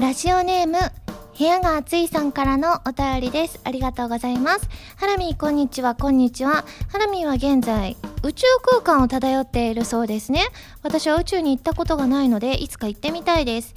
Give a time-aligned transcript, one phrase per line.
[0.00, 0.78] ラジオネーム、
[1.36, 3.58] 部屋が暑いさんからのお便りです。
[3.64, 4.68] ありがとうございます。
[4.94, 6.64] ハラミー、こんにちは、こんにちは。
[6.92, 10.42] ハラミーは現在、宇宙空間を漂っているそうですね。
[10.84, 13.74] 私は宇宙に行ったことがないので、いつか行ってみたいです。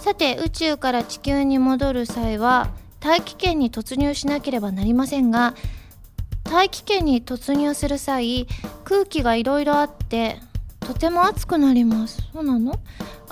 [0.00, 2.68] さて、宇宙から地球に戻る際は、
[3.00, 5.54] 大気圏に突入しなければなりませんが、
[6.44, 8.46] 大気圏に突入する際、
[8.84, 10.38] 空気がいろいろあって、
[10.80, 12.20] とても暑くなります。
[12.34, 12.78] そうなの？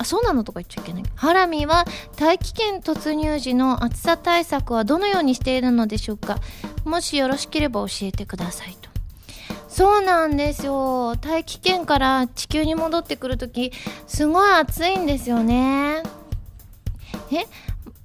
[0.00, 1.02] あ、そうなのとか言っちゃいけない。
[1.14, 1.84] ハラミは
[2.16, 6.38] 大気圏突入時の暑さ対策はどのようにしているのでしょうか
[6.86, 8.88] もしよろしければ教えてくださいと。
[9.68, 11.16] そうなんですよ。
[11.16, 13.72] 大気圏から地球に戻ってくるとき、
[14.06, 16.02] すごい暑いんですよね。
[17.30, 17.44] え、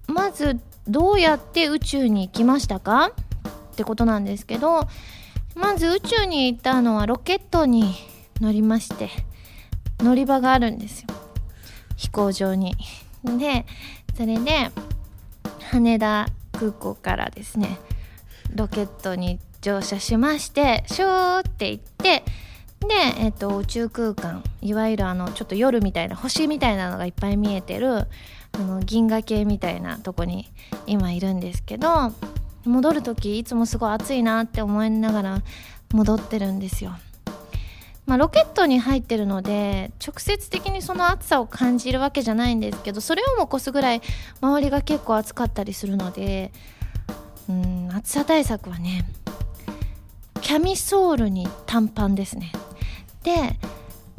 [0.08, 3.12] まず、どうやって宇宙に行きましたか？
[3.72, 4.88] ってことなんですけど、
[5.56, 7.96] まず宇宙に行ったのはロケットに
[8.42, 9.10] 乗りまして、
[10.00, 11.08] 乗り場があるんですよ。
[11.96, 12.76] 飛行場に。
[13.24, 13.66] で、
[14.16, 14.72] それで、
[15.72, 17.78] 羽田空港からですね、
[18.54, 22.24] ロケットに乗車しまして、シューって行って、
[22.82, 28.08] で、えっと、宇宙空間、いわゆるあの、ちょっと夜みたいな、星みたいなのがいっぱい見えてる、
[28.52, 30.52] あの、銀河系みたいなとこに
[30.86, 32.14] 今いるんですけど、
[32.66, 35.42] 戻る時いつもすごい暑いなって思いながら
[35.94, 36.96] 戻ってるんですよ。
[38.06, 44.02] まあ、ロケットに入ってるので直接的にその暑さを感じるわけじゃないんですけどそれをも越すぐらい
[44.42, 46.52] 周りが結構暑かったりするので
[47.50, 49.06] うん暑さ対策はね
[50.42, 52.52] キャミソールに短パンですね。
[53.24, 53.58] で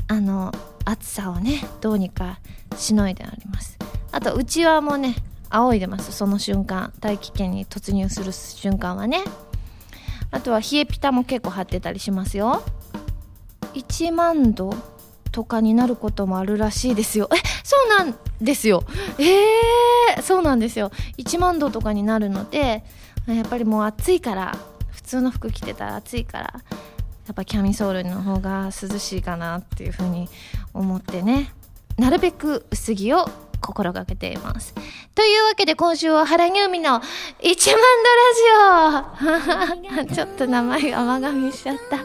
[0.09, 0.53] あの
[0.85, 2.41] 暑さをねどうにか
[2.77, 3.79] しのいであります。
[4.11, 5.15] あと内輪もね
[5.51, 6.93] 仰いでますその瞬間。
[6.99, 9.23] 大気圏に突入する瞬間はね。
[10.33, 12.65] あとは冷えピタも結構貼ってたりしますよ。
[13.77, 14.75] 1万度
[15.33, 17.29] とかになることもあるらしいですよ。
[17.33, 18.85] えそうなんですよ。
[19.19, 20.91] えー、そうなんですよ。
[21.19, 22.85] 1万度とかになるので
[23.27, 24.57] やっぱりもう暑いから
[24.91, 26.45] 普通の服着てたら暑いから
[27.27, 30.29] やっぱキャミソールの方が涼しいかなっていうふうに
[30.73, 31.53] 思ってね。
[31.99, 33.29] なるべく薄着を
[33.61, 34.75] 心がけています。
[35.15, 37.03] というわけで今週は原由美の1万
[37.41, 37.47] 度
[39.99, 41.99] ラジオちょっと名前が甘噛みしちゃった。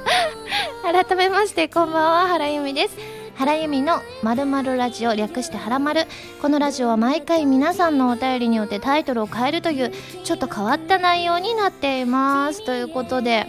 [1.06, 2.98] 改めましてこんばんは原由美です。
[3.36, 6.06] 原由美のまるまるラジオ略してはらまる。
[6.42, 9.92] このラジオは毎回皆さんのお便りによってタイトルを変えるという
[10.24, 12.64] ちょっと変わった内容になっています。
[12.66, 13.48] ということで、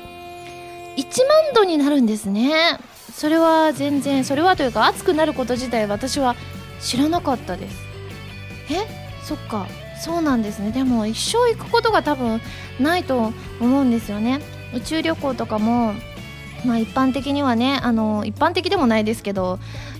[0.96, 2.78] 1万度になるんですね。
[3.12, 6.34] それは全然、それはというか熱くなること自体私は
[6.80, 7.91] 知らなかったです。
[8.72, 8.86] え
[9.22, 9.66] そっか。
[10.00, 10.72] そうなんですね。
[10.72, 12.40] でも一生行くことが多分
[12.80, 14.40] ないと思うんですよね。
[14.74, 15.94] 宇宙旅行とかも
[16.64, 19.58] まあ一般的にはねあの一般的でもないですけど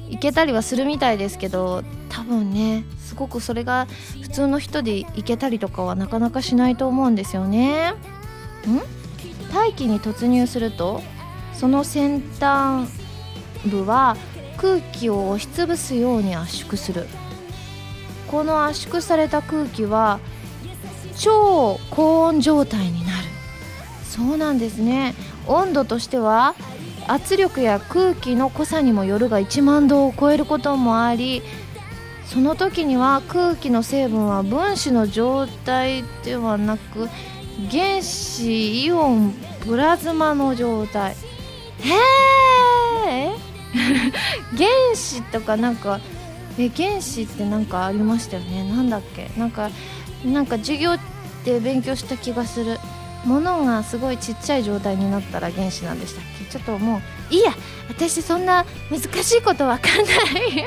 [0.09, 3.87] 行けたりはするみたいですけど多分ねすごくそれが
[4.23, 7.91] 普通の人で行けたりとかはなかなかしないと思うんですよね。
[7.91, 7.95] ん？
[9.53, 11.03] 大気に突入すると
[11.53, 12.91] その先端
[13.67, 14.17] 部は
[14.57, 17.07] 空気を押しつぶすように圧縮する。
[18.33, 20.19] この圧縮された空気は
[21.19, 23.29] 超高温状態になる。
[24.05, 25.15] そうなんですね。
[25.47, 26.55] 温度としては
[27.07, 31.43] 圧力や空気の濃さにもよるが1万度を超えることもあり
[32.25, 37.09] その時には空気の成分は分子の状態ではなく
[37.71, 39.35] 原子イオン
[39.67, 41.13] プラズマの状態。
[41.81, 41.91] へ
[43.09, 43.33] え
[44.57, 46.01] 原子とかなんか
[46.59, 48.69] え原子って何かありましたよね？
[48.71, 49.31] なんだっけ？
[49.39, 49.71] なんか
[50.25, 50.97] なんか授業
[51.45, 52.79] で勉強した気がする。
[53.25, 56.45] ものがすごいちっちゃい状態になったら原子なんでしたっけ？
[56.51, 56.97] ちょっとも
[57.31, 57.53] ういいや。
[57.89, 60.67] 私そんな難しいことわかんない。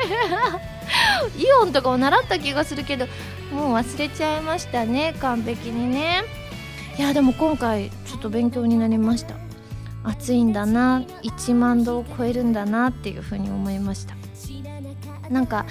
[1.37, 3.07] イオンとかを習った気がするけど
[3.51, 6.23] もう忘れちゃいましたね完璧にね。
[6.97, 9.35] いやでも今回ちょっと勉強になりました。
[10.03, 14.13] 暑いんだな1万度を超えるんだなっていうふうに思いました。
[15.29, 15.65] なんか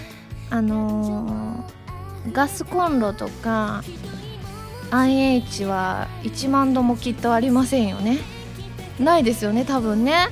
[0.50, 3.82] あのーガスコンロとか
[4.90, 8.18] IH は1万度もきっとありませんよね。
[8.98, 10.28] ないですよね多分ね。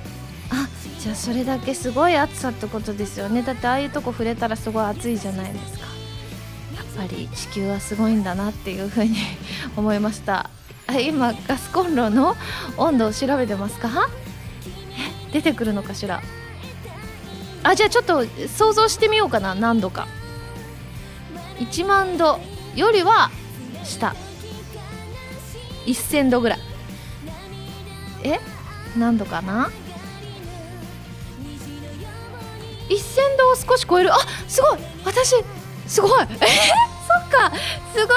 [0.51, 0.69] あ
[1.01, 3.43] じゃあそれだけすごい暑さってことですよね。
[3.43, 5.87] だってああいうとこ触れたらすごい暑いじゃないですか。
[6.77, 9.17] やっぱり地球はすごいんだなっていうふうに
[9.77, 10.49] 思いました。
[10.87, 12.37] あ今ガスコンロの
[12.79, 14.09] 温度を調べてますか？
[15.33, 16.23] 出てくるのかしら？
[17.65, 20.09] あじゃあちょっと想像してみようかな何度か。
[21.59, 22.41] 1万度
[22.75, 23.31] よりは
[23.85, 24.15] 下。
[25.87, 26.59] 1000度ぐらい。
[28.25, 28.41] え？
[28.97, 29.71] 何度かな
[32.89, 34.13] ？1000度を少し超える。
[34.13, 34.19] あ
[34.49, 34.79] すごい。
[35.05, 35.37] 私
[35.87, 36.11] すごい。
[36.23, 36.25] え？
[36.25, 36.35] ー、そ
[37.27, 37.53] っか。
[37.95, 38.13] すご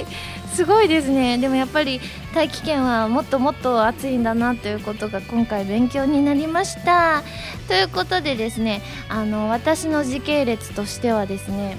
[0.00, 0.06] い。
[0.54, 1.36] すごいですね。
[1.38, 2.00] でもやっぱり
[2.32, 7.24] 大気圏はもっともっと暑いんだなということが今回勉強になりました。
[7.66, 11.76] ということでですねあの私の時系列としてはですね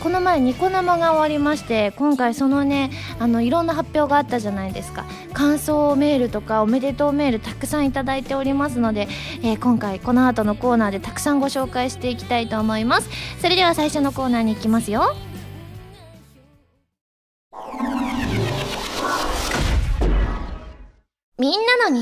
[0.00, 5.04] この前ニコ生が終わりまして今回そのねあのいろんな発表があったじゃないですか。
[5.32, 9.08] 感想メールとかおめでとうメールたくさんいただいておりますので、
[9.42, 13.08] えー、今回この後のコーナーでたくさんご紹介していきたいと思います。
[13.40, 15.16] それでは最初のコーナーに行きますよ。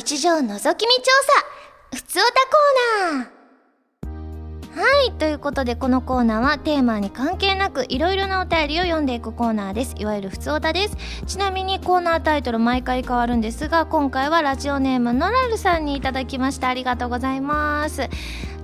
[0.01, 0.77] 日常覗き見調査
[1.95, 4.81] ふつおたコーナー。
[4.81, 9.95] はいということでこのコーナーはテーマに関係なくいろいろなお便りを読んでいくコーナーです。
[9.99, 10.97] いわゆるふつおたです。
[11.27, 16.69] ちなみにコーナータイトル毎回変わるんですが今回はラジオネームノラルさんにいただきました。
[16.69, 18.09] ありがとうございます。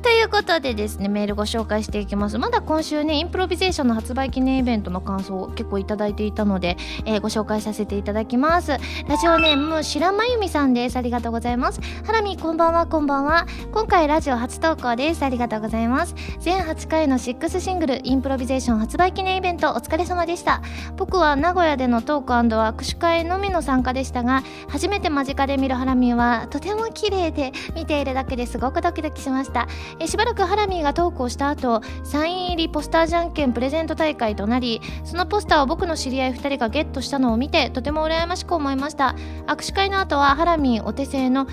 [0.06, 2.38] ということでですねメールご紹介していきます。
[2.38, 6.76] まだ今週ねインプロビゼーションの発売記念イベントの感想を結構いただいていたので、
[7.06, 8.70] えー、ご紹介させていただきます。
[9.08, 10.97] ラジオネーム白まゆみさんです。
[10.97, 11.81] ありがとうございます。
[12.05, 13.49] ハラミこんばんはこんばんは。
[13.73, 15.25] 今回ラジオ初投稿です。
[15.25, 16.14] ありがとうございます。
[16.38, 20.62] 全8回の6シングルインプロビゼーション発売記念イベントお疲れ様でした。
[20.97, 29.67] 僕は名古屋でのトーク握手会のみの参加でしたが初めて間近で見るハラミはとても綺麗で見ているだけですごくドキドキしました。
[29.99, 39.15] えしばらくハラミーがトークをした後サイン入りポスターじゃんけんプレゼント大会となりそのポスターを僕の知り合い2人がゲットしたのを見てとても羨ましく思いました。
[39.47, 41.47] 握手会の後はハラミーお手製の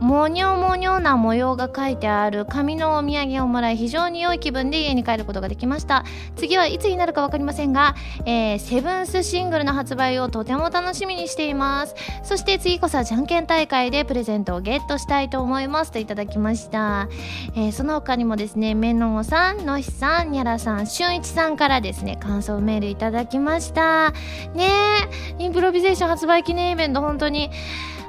[0.00, 6.04] もにょもにょな模様が書いてある紙のお土産をもらい非常に良い気分で家に帰ることができました。
[6.36, 7.94] 次はいつになるか分かりませんが、
[8.26, 11.94] えー、セブンスシングルの発売をとても楽しみにしています。
[12.22, 17.08] そして次こそはじゃんけん大会でプレゼントをゲットしたいと思いますといただきました、
[17.54, 24.12] えー、その他にもですねめのもさんのひさんにゃらさんしゅんいちさんからですね感想メールいただきました。
[24.54, 24.68] ね
[25.38, 27.50] えインプロビゼーション発売記念イベント本当に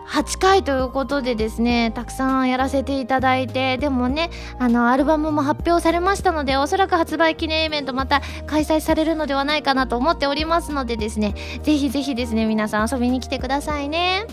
[0.07, 14.25] 8回ということでですねたくさんやらせていただいてでもねあのアルバムも発表されましたのでおそらく発売記念イベントまた開催されるのではないかなと思っておりますのでですねぜひぜひですね皆さん遊びに来てくださいね。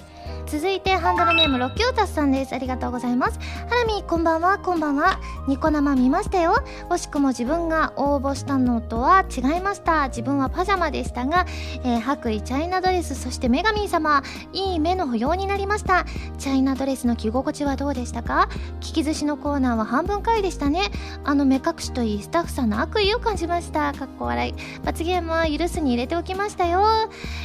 [0.46, 2.54] 続いてハンドルネームロッキオータスさんです。
[2.54, 3.38] ありがとうございます。
[3.68, 4.58] ハラミこんばんは。
[4.58, 5.18] こんばんは。
[5.48, 6.62] ニコ生見ましたよ。
[6.90, 10.08] 惜しくも自分が応募したのとは違いました。
[10.08, 11.46] 自分はパジャマでしたが、
[11.82, 14.22] えー、白衣チャイナドレスそして女神様。
[14.52, 16.04] いい目の保養になりました。
[16.38, 18.48] チャイナドレスの着心地はどうでしたか？
[18.80, 20.90] 聞き寿司のコーナーは半分回でしたね。
[21.24, 23.92] あの目隠しといいスタッフさんの悪意を感じました。
[23.92, 24.54] かっこ笑い。
[24.84, 26.82] 罰ゲームは許すに入れておきましたよ、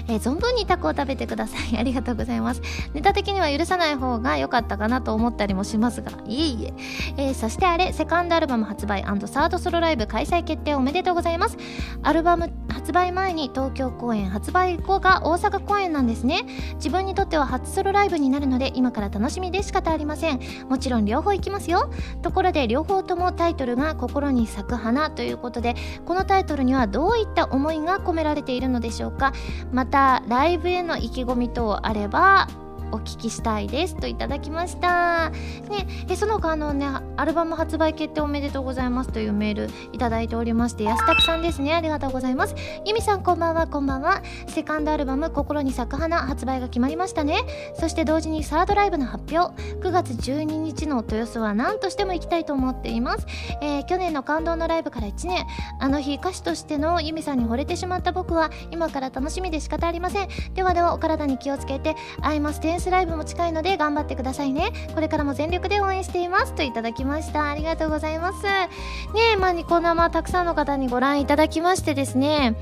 [0.07, 1.77] えー、存分にタコを食べてください。
[1.77, 2.61] ありがとうございます。
[2.93, 6.73] ネタ的には許さない方が良かったかなと思ったりもしますがいいえ。
[7.17, 11.57] えー、そしてあれセカンドアルバム発売サードソロライブ開催決定おめでとうございます。
[12.03, 16.43] アルバム発売前に東京公演発売後が大阪公演なんですね。
[16.75, 20.39] 自分にとっては初ソロライブになるので今から楽しみでしかありません。
[20.69, 21.89] もちろん両方行きますよ。
[22.21, 25.75] ところで両方ともタイトルが心に咲く花ということで
[26.05, 29.33] このタイトルにはどういった思いが込められているのでしょうか。
[29.71, 32.47] またライブへの意気込み等あれば
[32.91, 35.29] お聞きしたいですといただきました。
[35.29, 36.87] ね、その他のね、
[37.19, 41.73] アルバム発売決定おめでとうございますというメールいただいておりまして、安拓さんですね。
[41.73, 42.55] ありがとうございます。
[42.85, 44.21] ゆみさんこんばんは、こんばんは。
[44.47, 47.41] セカンドアルバム心に咲く花発売が決まりましたね。
[47.77, 49.53] そして同時にサードライブの発表。
[49.81, 53.27] 9月12日の豊洲は何としても行きたいと思っています。
[53.61, 55.45] えー、去年の感動のライブから1年。
[55.81, 60.29] あの日歌手としてのゆみさんに惚れてしまった僕は今から楽しみで仕方ありません。
[60.53, 67.49] ではではお体に気をつけて、アイマステンスライブも近いので頑張ってくださいねこれからも全力で応援していますといただきまました。
[67.49, 68.43] ありがとうございます。
[68.43, 68.69] ね
[69.33, 72.55] えまあニコ生たくさんの方にご覧いただきましてですね。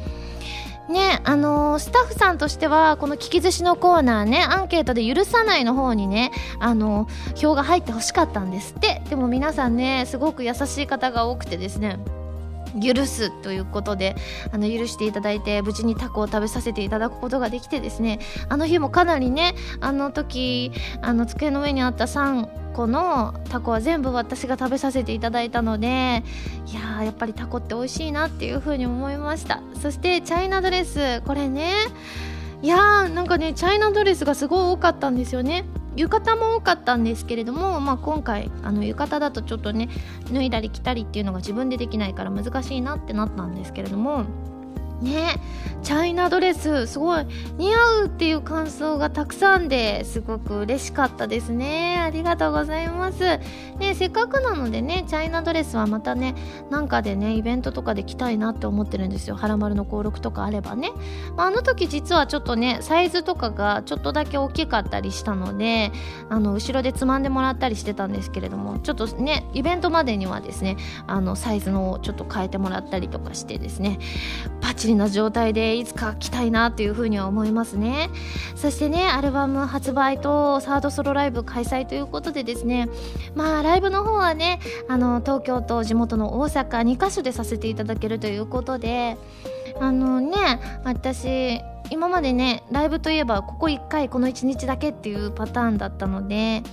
[0.90, 9.02] ねあのー、スタッフさんとしてはこの聞き寿司のコーナーねアンケートで許さないの方にねあのー、票が入ってほしかったんですって。
[9.10, 12.00] でも皆さんねすごく優しい方が多くてですね。
[12.82, 14.16] 許すということで
[14.52, 18.20] あの許していただいて無事にタコを食べさせていただくことができてですね
[18.50, 20.72] あの日もかなりねあの時
[21.02, 26.24] あの机の上にあった3個のタコは全部私が食べさせていただいたので
[26.68, 29.62] いややっぱりタコって美味しいなっていう風に思いました。
[29.82, 31.74] そしてチャイナドレスこれね
[32.62, 35.66] いやーなんかねチャイナドレスがすごい多かったんですよね。
[35.98, 39.90] 浴衣も多かったんですけれども、まあ、今回あの浴衣だとちょっとね
[40.32, 44.26] 脱いだり着たりっていうのが自分でできないから難しいなってなったんですけれども
[45.02, 45.40] ね。
[45.84, 47.26] チャイナドレスすごい
[47.58, 51.98] 似合うっていう感想がたくさんですごく嬉しかったですね。
[52.02, 53.40] ありがとうございます。
[53.80, 56.36] ねせっかくなのでねチャイナドレスはまたね
[56.70, 59.36] なんかでねイベントとかで着たいなって思ってるんですよ。
[59.36, 60.92] はらまるの登録とかあればね、
[61.36, 65.92] まあ、あの時実はちょっとねサイズとかがちょっとだけ大きかったりしたので
[66.30, 70.76] あの後ろでつまんでもらったりしてたんですけれどもちょっとねイベントまでにはですね
[71.06, 74.00] あのサイズのちょっと変えてもらったりとかしてですね
[74.62, 78.10] バッチリな状態でいつか着たいなというふうには思いますね。
[78.56, 82.90] そしてねアルバム発売とサードソロライブ開催ということでですね
[83.36, 89.18] まあライブの方はねあの東京と地元の大阪2カ所でさせていただけるということで
[89.80, 96.64] あのね私今までねライブといえばここ1回この1日だけっていうパターンだったので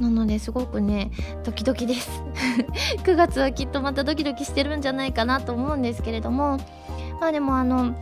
[0.00, 1.10] なのですごくね
[1.44, 2.22] ドキドキです。
[3.04, 6.58] 9月はきっとまたドキドキしてるんじゃないかなと思うんですけれども
[7.20, 7.94] まあでもあの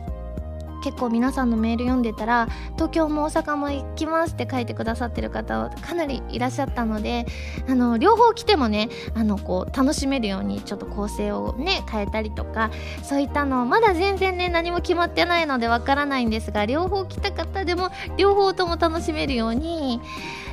[0.81, 7.25] 結構皆さんのメール読んでたら東京も大阪も行きますって書いてくださってる方かなりいらっしゃったので
[7.67, 12.71] あの両方来てもねあのこう楽しめるようにちょっと構成をね変えたりとか
[13.03, 19.99] そういったのまだ全然ね何も決まってないのでわからないんですが両方来た方でも両方とも楽しめるように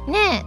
[0.08, 0.44] ね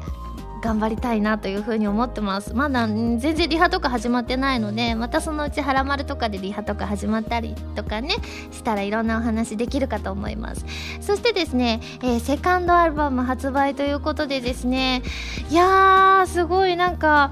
[0.62, 2.54] 頑張りたいなというふうに思ってます。
[2.54, 8.16] まだ全然リハとか始まってないのでまたそのうち「はらまる」とかでリハとか始まったりとかね
[8.51, 10.66] したらいろんなお話できるかと思います。
[11.01, 15.01] そしてですね、えー、セカンドアルバム発売ということでですね
[15.50, 17.32] いやーすごいなんか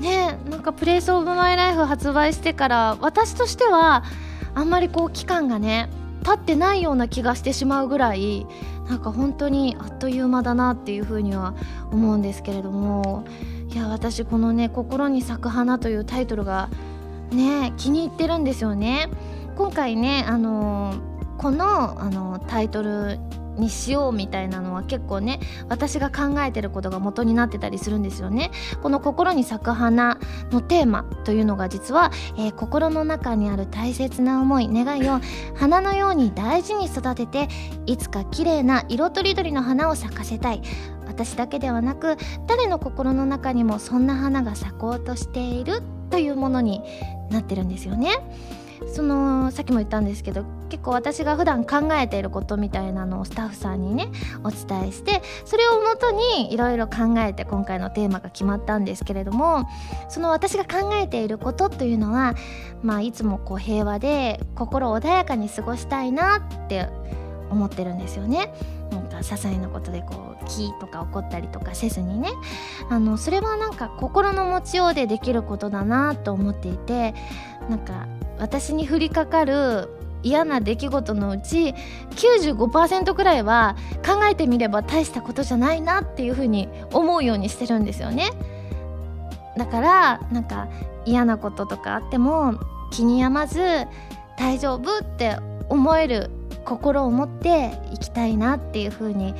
[0.00, 4.04] ねなんか「プレイスオブマイライフ発売してから私としては
[4.54, 5.88] あんまりこう期間がね
[6.24, 8.46] 経ってないような気がしてしまうぐらい
[8.88, 11.54] なんか本当にあっという間だなっていうふうには
[11.90, 13.24] 思うんですけれども
[13.72, 16.68] いや私このね「心に咲く花」というタイトルが
[17.30, 19.08] ね気に入ってるんですよね。
[19.56, 20.94] 今回ねあの
[21.38, 23.18] このあのタイトル
[23.56, 28.50] にしようみたいなのは結構ね私が考えてることが元になってたりするんですよね
[28.82, 30.18] この「心に咲く花」
[30.50, 35.20] のテーマというのが実は、えー、心の中にある大切な思い願いを
[35.54, 37.48] 花のように大事に育てて
[37.86, 40.62] いつか綺麗な色とりどりの花を咲かせたい
[41.06, 46.82] 私だけではなく誰の心の中にもそんな花が咲こうとしているというものに
[47.30, 48.10] なってるんですよね。
[48.92, 54.08] そのさっきも言ったんですけど結構私が普段考えていることみたいなのをスタッフさんにね
[54.42, 59.68] お伝えしてそれをもとにいろいろ考えて今回のテーマが決まったんですけれども
[60.08, 62.34] その私が考えていることというのは、
[62.82, 66.88] まあ、いつもこう平和で心穏やかに過ごしたいなって
[67.50, 68.52] 思ってるんですよね。
[68.90, 72.30] なんか些細なことでこう気とか起こったりとかせずにね
[72.90, 77.14] あのそれはなんか心の持ちようでできることだなと思っていて
[77.68, 78.06] なんか
[78.38, 79.88] 私に降りかかる
[80.22, 81.74] 嫌な出来事のうち
[82.12, 88.30] 95%くらいは考えてみれば大したことじゃないなっていうふうに思うようにしてるんですよね。
[89.56, 90.68] だからなんか
[91.04, 92.54] 嫌なこととかあっても
[92.90, 93.86] 気に病まず
[94.38, 95.36] 大丈夫って
[95.68, 96.30] 思える
[96.64, 99.34] 心を持っていきたいなっていうふうに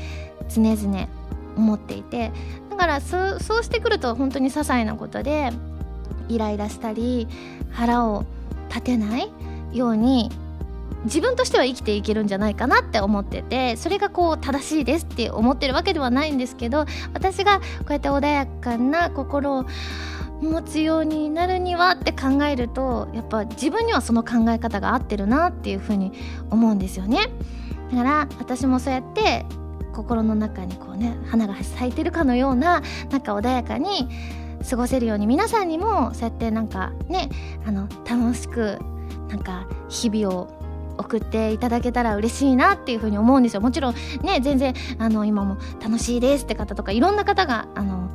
[0.48, 1.08] 常々
[1.56, 2.32] 思っていて
[2.70, 5.50] だからそうしてくると本当に些細なことで
[6.28, 7.28] イライラしたり
[7.70, 8.24] 腹を
[8.74, 9.30] 立てない
[9.72, 10.30] ように
[11.04, 19.66] 自分としては生きていけるんじゃないかなって思っててそれがこう正しいですって思ってるわけではないんですけど私がこうやって穏やかな心を
[20.40, 26.12] 持つようになるにはって考えるとやっぱ自分にはその考え方が合ってるなっていうふうに
[26.50, 27.28] 思うんですよね。
[27.90, 29.44] だから私もそうやって
[29.92, 34.08] 心の中にこうね花が咲いてるかのようななんか穏やかに
[34.68, 37.28] 過ごせるように皆さんにもそうやってなんかね
[37.66, 38.78] あの楽しく
[39.28, 40.48] なんか日々を
[40.96, 43.60] 送っていただけたら嬉しいなっていうふうに思うんですよ。
[43.60, 48.10] もちろんね全然あの今も楽しいですって方とかいろんな方があの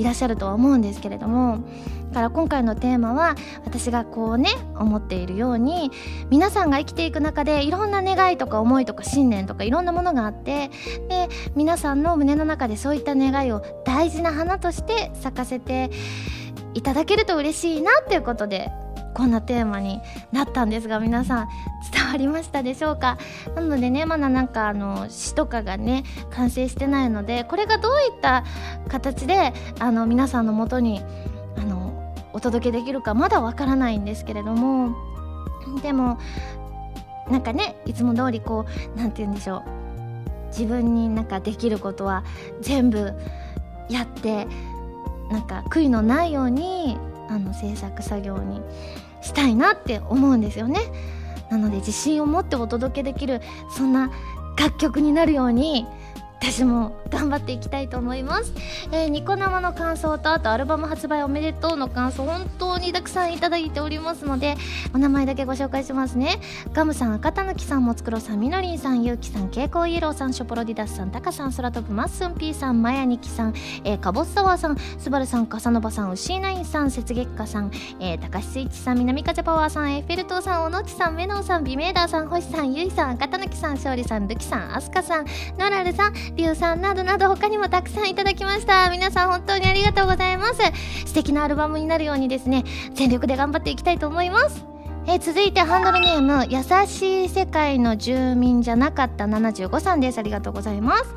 [0.00, 1.62] いらっしゃるとは思うんですけれども
[2.08, 5.90] だから今回のテーマは私がこうね思っているように
[6.30, 10.70] 皆さんが生きていく中でいろんな願いとか思いとか信念とかいろんなものがあって
[11.08, 15.90] で皆さんの胸の中でそういった願いを大事な花として咲かせて
[16.72, 18.70] いただけると嬉しいなっていうことで
[19.14, 20.00] こんなテーマに
[20.32, 21.48] なったんですが皆さん
[21.92, 23.18] 伝わりましたでしょうか？
[23.54, 28.44] なのでねまだなんかあの詩とかがね完成してないのでこれがどういった
[28.88, 31.02] 形であの皆さんのもとに
[31.56, 34.94] あのお届けできるかまだわからないんですけれども。
[35.82, 36.18] でも
[37.30, 39.62] なんかねいつも通りこう何て言うんでしょう。
[40.48, 42.24] 自分になんかできることは
[42.60, 43.12] 全部
[43.88, 44.48] やって
[45.30, 46.98] なんか悔いのないように
[47.30, 48.60] あの制作作業に
[49.22, 50.80] したいなって思うんですよね。
[51.50, 54.10] なので自信を持ってお届けできるそんな
[54.56, 55.86] 楽曲になるように
[56.42, 58.54] 私も頑張っていきたいと思います、
[58.92, 64.56] えー、ニコ生の感想とあとアルバム発売おめでとうの感想本当にたくさんいただいておりますので
[64.94, 66.40] お名前だけご紹介しますね。
[66.72, 73.54] ガムさん赤たぬきさんもつくろさんみのりんさんゆうきさん蛍光イエローさんショポロディダスさんタカさん空飛ぶマッスンピーさんマヤニキさん、
[73.84, 77.70] えー、カボスサワーさんスバルさんカサノバさんウシーナインさん雪月花さん、
[78.00, 85.26] えー、高橋スイッチさん南風パワーさんエッフェル塔さん小野地さんメノンさんビメーダーさん星さんゆいさん赤たぬきさん勝利さんルキさんアスカさん
[85.58, 88.88] ノラルさんリュウさんなどなど他にもたくさんいただきました。
[88.90, 90.60] 皆さん本当にありがとうございます。
[91.06, 94.64] 素敵なアルバムになるようにですね全力で頑張っていきたいと思います。
[95.12, 100.18] え続いてハンドルネーム優しい世界の住民じゃなかった75さんです。
[100.18, 101.14] ありがとうございます。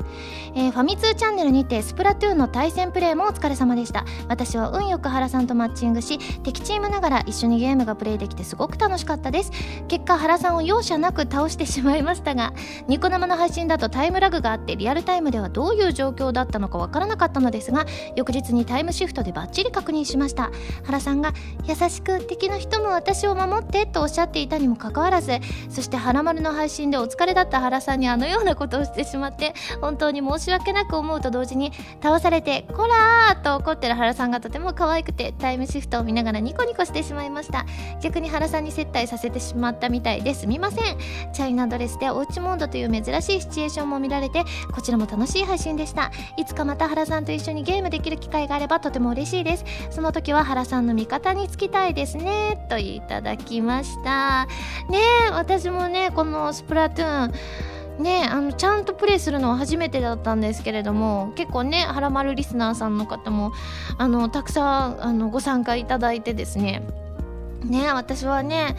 [0.56, 4.04] えー、ファミ通チャンネルにてスプラトゥーンの対戦プレイもお疲れ様でした。
[4.26, 9.52] 私は運よく原さんとマッチングし敵チームながら一緒にゲームがプレイできてすごく楽しかったです。
[9.86, 12.52] 結果原さんを容赦なく倒してしまいましたが
[12.88, 17.86] ニコ生の配信だとタイムラグがあってリアルタイムではどういう状況だったのかわからなかったのですが
[18.16, 20.50] 翌日にタイムシフトでバッチリ確認しました。
[20.82, 21.32] 原さんが
[21.64, 25.38] 優しく敵の人も私を守ってとおっしゃっていたにもかかわらず
[25.68, 31.72] そして原丸の配信でお疲れだった原さんにあのようなことをしてしまって本当に申し訳なく思うと同時に
[32.02, 37.66] 倒されて「こら!」と怒ってる原さんがとても可愛くてタイムシフトを見ながらニコニコしてしまいました。
[38.00, 40.46] 逆に原さんに接待させてしまったみたいです。
[40.46, 40.98] みません。
[41.32, 46.10] チャイナドレスでおうちモードという珍しいシチュエーションも見られてこちらも楽しい配信でした。
[46.36, 49.64] いつかまた原さんと一緒にゲームできる機会があればとても嬉しいです。
[49.90, 52.66] その時は原さんの味方につきたいですね。
[52.68, 54.46] といただきました
[54.88, 55.00] ね
[55.32, 57.26] 私もねこのスプラトゥー
[57.98, 63.52] ンねあのちゃんとプレイするのは初めてだったんですけれども結構ねはらまるリスナーさんの方も
[63.98, 66.82] あのたくさんあのご参加いただいてですね
[67.64, 68.76] ね私はね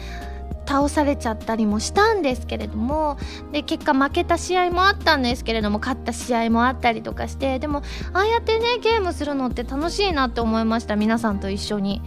[0.66, 3.16] 倒されちゃったりもしたんですけれども
[3.52, 12.02] で結果負けた試合もあったんですけれども勝った試合もあったりとかしてでもああやってねゲームするのって楽しいなって思いました皆さんと一緒に。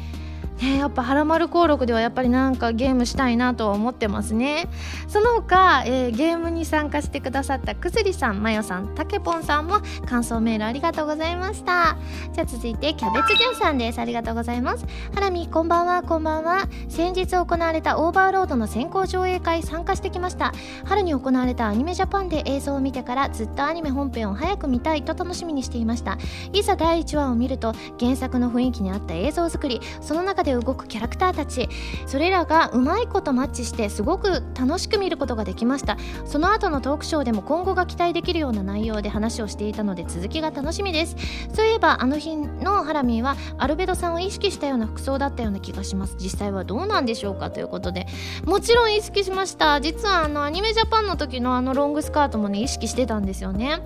[0.62, 4.68] ね、やっぱ「はらまる登録」ではやっぱりなんかゲームしたいなとは思ってますね。
[5.08, 11.98] その他、えー、ゲームに参加してくださったくずりさんまよさんたけぽんさんも感想メールありがとうございました。
[12.34, 14.00] じゃあ続いてキャベツジュンさんです。
[14.00, 14.86] ありがとうございます。
[15.16, 16.04] ハラミこんばんは。
[16.04, 16.68] こんばんは。
[16.90, 20.54] 先日行われたオーバーロードの先行上映会参加してきました。
[20.84, 26.18] 春に行われたアニメジャパンで映像を見てからずっとアニメ本編を早く見たいと楽しみにしていました。
[26.52, 31.70] いざ第1話を見ると原作の雰囲気に合った映像作りその中でで動くキャラクターたち。
[32.06, 35.98] それらがうまいことマッチしてすごく楽しく見ることができました。
[36.26, 41.16] その後のトークショーでも今後が期待できるような内容で話をしていたので続きが楽しみです。
[41.54, 46.16] そういえばあの日のハラミーはアルベドさんを意識したような服装だったような気がします。
[46.20, 48.08] 実際はどうなんでしょうかということで。
[48.46, 49.80] もちろん意識しました。
[49.82, 53.80] 実はあのアニメジャパンの時のあのロングスカートもね意識してたんですよね。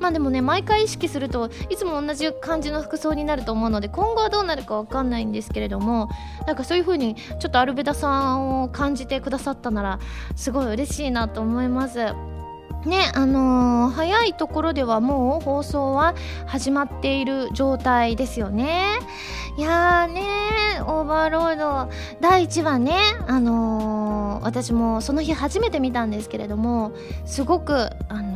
[0.00, 6.08] まあでもね毎回意識するといつも同じ感じの服装になると思うので今後はどうなるか分かんないんですけれども
[6.46, 9.98] なんかそういう風にちょっとアルベダさんを感じてくださったなら
[10.34, 12.14] すごい嬉しいなと思います。
[12.86, 16.14] ねあのー、早いところではもう放送は
[16.46, 18.98] 始まっている状態ですよね。
[19.56, 20.22] いやーね
[20.86, 26.92] オーバーロード第1話ね、あのー、私もその日初めて見たんですけれども
[27.24, 28.35] すごく、あの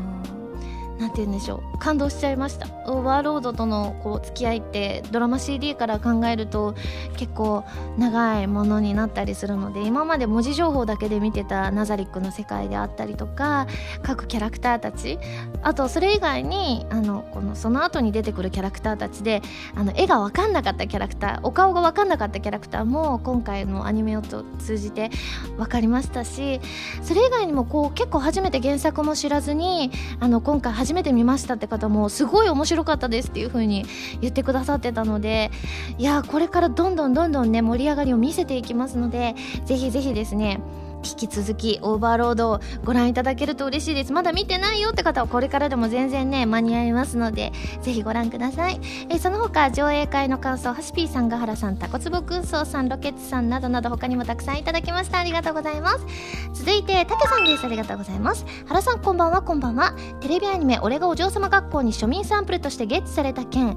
[1.00, 1.78] 何て言うんでしょう。
[1.78, 2.68] 感動しちゃいました。
[2.86, 6.74] オーバーロードとのこう付き合いってドラマ CD から考えると
[7.16, 7.64] 結構
[7.96, 13.66] 長いものになったりするので今まで文字情報だけで見てたナザリックの世界であったりとか
[14.02, 15.18] 各キャラクターたち。
[15.62, 19.42] あとそれ以外にあのこのその後に出てくるキャラクターたちで
[19.74, 24.44] あの絵が分かんなかったキャラクターお顔が分かんなかったキャラクターも今回のアニメを通
[24.78, 25.10] じて
[25.56, 26.60] 分かりましたし
[27.02, 33.86] それ以外にもこう結構初めて原作も知らずにあの今回初初めて見ましたって方もすごい面白かったですっていう風に
[34.20, 35.52] 言ってくださってたので
[35.98, 40.60] いやこれからどんどんどんどんね盛り上がりを見せていきますのでぜひぜひですね
[41.04, 44.12] 引き続きオーバーロードをご覧いただけると嬉しいです。
[44.12, 48.80] まだ見てないよって方はこれからでも全然ね間に合いますのでぜひご覧ください。
[49.08, 55.18] えその他上映会の感想ハシピーさんガハラさんタコツボ軍曹さんロケッツさんなどなど他にもたくさんいただきました。
[55.18, 56.06] ありがとうございます。
[56.52, 57.64] 続いてタケさんです。
[57.64, 58.44] ありがとうございます。
[58.66, 59.94] 原さんこんばんはこんばんは。
[60.20, 63.76] テレビアニメ俺がお嬢様学校に庶民サンプルとしてゲッツされた件。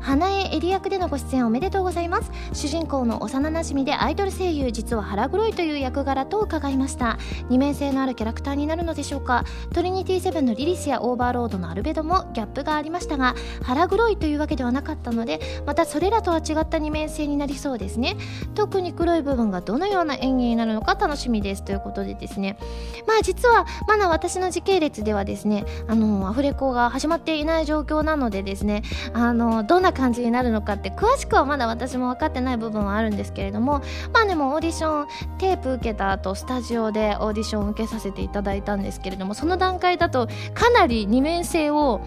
[0.00, 2.30] 花江エリ役でのご出演おめでとうございます。
[2.52, 7.18] 主人公の幼なじみでアイドル声優実は腹黒いという役柄とか伺いました。
[7.48, 9.44] 二面性のあるキャラクターになるのでしょうか。
[9.72, 18.16] トリニティセブンのリリスやオーバーロードのアルベドもギャップがありましたが腹黒いというわけではなかったのでまたそれらとは違った二面性になりそうですね。
[18.54, 21.64] 特に黒い部分がどのような演技になるのか楽しみです。
[21.64, 22.58] ということでですね。
[23.06, 42.00] まあ実はまだ私の時系列ではですねあのアフレコが始まっていない状況なのでですねあのどんな感じになるのかって詳しくはまだ私も分かってない部分はあるんですけれどもまあでもオーディションテープ受けた後スタジオでオーディションを受けさせていただいたんですけれどもその段階だとかなり二面性を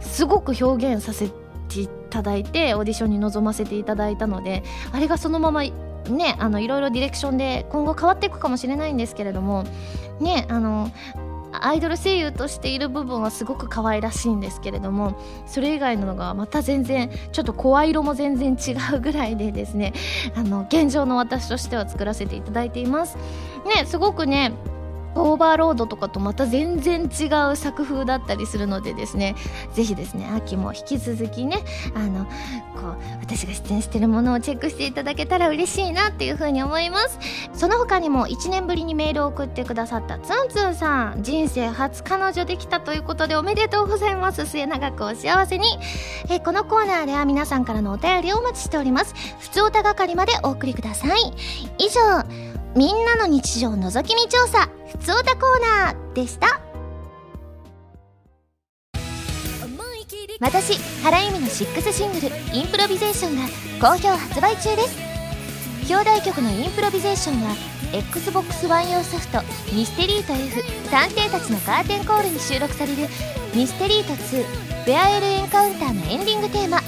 [0.00, 1.30] すごく表現させ
[1.68, 9.64] ていただいてオーディションに臨ませていただいたのであれがそのままねあのいろいろディレクションで今後変わっていくかもしれないんですけれども
[10.20, 10.90] ねあの
[11.52, 19.92] アイドル声優としている部分はすごく可愛らしいんですけれどもそれ以外ののがまた全然ちょっと声色も全然違うぐらいでですね
[20.34, 23.16] あの現状の私としては作らせていただいています。
[23.76, 24.52] ねすごくね
[25.14, 29.34] オーバーロードとかとまた全然違う作風だったりするのでですね
[29.72, 31.58] ぜひですね秋も引き続きね
[31.94, 32.30] あのこ
[32.88, 37.18] う私が出演してるものをチェックしていただけたら嬉しいなっていうふうに思います。
[37.54, 44.46] その他にも1年ぶりにメールを送ってくださったつんつんさん人生初彼女できたということでおめでとうございます。
[44.46, 45.66] 末永くお幸せに。
[46.28, 49.14] えこのコーナーでは皆さんからのお便りをお待ちしております。
[49.40, 51.20] 普通歌係までお送りください。
[51.78, 56.58] 以上みんなの日常覗き見調査ふつおたコーナーでした。
[60.40, 64.96] 私原由美の6シングル「インプロビゼーション」が好評発売中です。
[65.88, 67.54] 表題曲の「インプロビゼーション」は
[67.92, 73.08] XBOX ONE 用ソフト「ミステリート F 探偵たちのカーテンコール」に収録される
[73.54, 74.46] 「ミステリート2
[74.86, 76.80] ベアエルエンカウンター」のエンディングテーマ。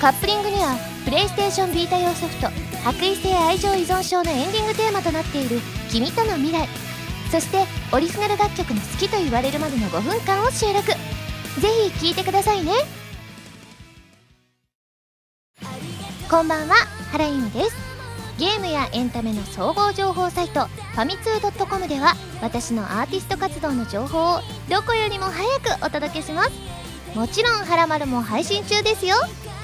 [0.00, 2.48] カップリングにはプレイステーションビータ用ソフト
[2.84, 6.68] 「白衣性愛情依存症」のエンディングテーマとなっている「君との未来」
[7.30, 10.88] そしてオリジナル楽曲の好きと言われるまでの5分間を収録。
[11.60, 12.72] ぜひ聴いてくださいね。
[16.30, 16.74] こんばんは
[17.10, 17.76] 原由美です。
[18.38, 26.50] ゲームやエンタメの総合情報サイトファミツー .com では私のアーティスト活動の情報をどこよりも早くお届けします。
[27.14, 29.16] もちろん「はらまる」も配信中ですよ。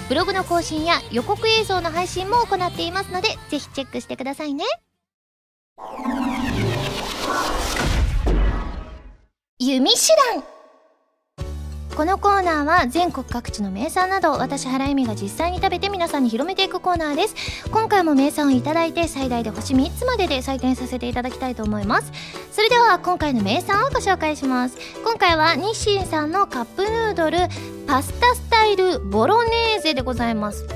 [0.08, 4.64] ブログの更新や予告映像の配信も行っていますのでぜひチェックしてくださいね。
[9.58, 9.98] 弓手
[10.34, 10.57] 段。
[11.98, 17.34] このコーナーは全国各地の名産など私原由美が実際に食べて皆さんに広めていくコーナーです。
[17.72, 22.12] 今回も名産をいただいて最大で星3つまでで採点させていただきたいと思います。
[22.52, 24.78] それでは今回の名産をご紹介します。
[25.02, 27.38] 今回は日清さんのカップヌードル
[27.88, 30.68] パスタスタイルボロネーゼでございます。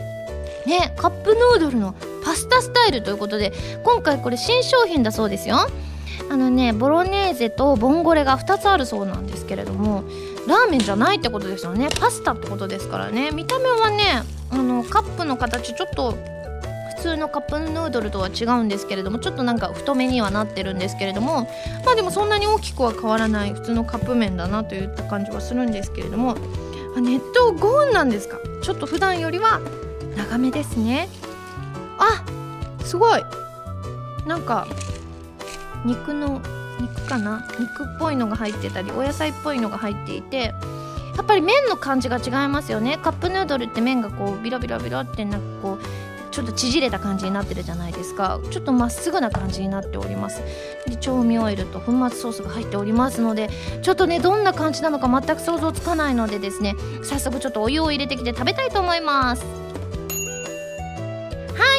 [0.67, 3.53] ねカップヌードルのパスタスタイルということで
[3.85, 5.69] 今回これ新商品だそうですよ。
[6.29, 10.03] あのねボロネーゼとボンゴレが2つあるそうなんですけれども
[10.47, 11.89] ラーメンじゃないってことですよね。
[12.01, 13.31] パスタってことですからね。
[13.31, 16.13] 見た目はねあのカップの形ちょっと
[16.97, 21.49] 普通のカップヌードルとは違うんですけれどもちょっとなんか太めにはなってるんですけれども
[21.85, 26.37] まあでもそんなに大きくは変わらない普通のカップ麺だなといった感じはするんですけれども
[26.97, 28.39] 熱湯5分なんですか？
[28.63, 29.61] ちょっと普段よりは
[30.17, 31.09] 長めですね。
[31.99, 32.23] あ
[32.85, 33.23] すごい。
[34.27, 34.67] なんか
[35.85, 36.41] 肉の
[36.83, 37.47] 肉かな？
[37.59, 40.55] 肉っぽいのが入ってたりお野菜っぽいのが入っていて
[41.17, 42.99] やっぱり麺の感じが違いますよね。
[43.03, 45.79] カップヌードルって麺がこうビロビロビロってなんかこう
[46.31, 48.41] ちょっと縮れた感じになってるじゃないですか。
[48.51, 50.41] ちょっとまっすぐな感じになっております。
[50.87, 53.51] で調味オイルと粉末ソースが入っておりますので
[53.83, 59.45] ちょっとねどんな感じなのか全く想像つかないのでですね早速ちょっとお湯を入れてきて食べたいと思います。
[59.45, 59.51] は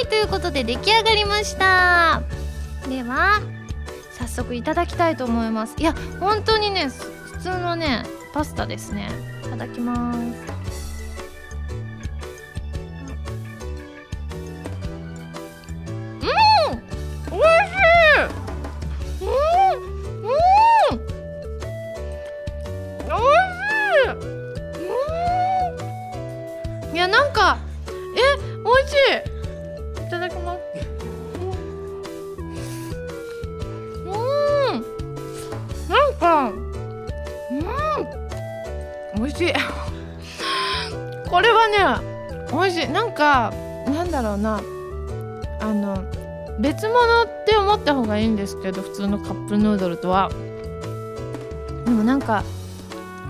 [0.04, 2.22] いということで出来上がりました。
[2.88, 3.42] では
[4.18, 5.76] 早速いただきたいと思います。
[5.78, 9.10] いや本当にね普通のねパスタですね。
[9.46, 10.53] いただきます。
[48.14, 50.30] がいいんですけど普通のカップヌードルとは。
[51.86, 52.44] でもなんか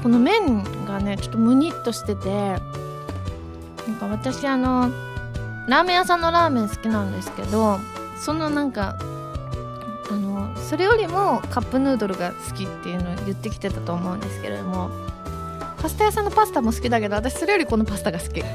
[0.04, 2.60] この麺がねちょっとムニっとしててなん
[4.00, 4.90] か私あの
[5.68, 7.80] ラーメン屋さんのラーメン好きなんですけど
[8.20, 8.98] そのなんか
[10.12, 14.92] あのそれよりもカップヌードルが好きっていうのを言ってきてたと思うんですけれども
[15.82, 18.34] パスタ屋さんのパスタも好きだけど私それよりこのパスタが好き。
[18.44, 18.46] で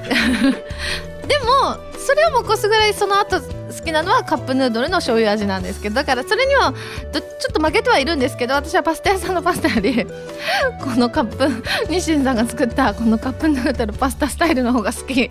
[1.41, 3.41] もそれをも越すぐらいその後
[3.79, 6.73] 好きなのはカップヌードルの醤油味なんですけどだからそれには
[7.13, 10.05] ちょっと負けてはいるんですけど私はパスタ屋さんのパスタより
[10.83, 15.15] このカップニシンさんが作ったこのカップヌードルパスタスタイルの方が好き。
[15.15, 15.31] 美味